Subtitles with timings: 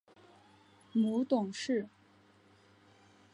[0.93, 1.87] 母董氏。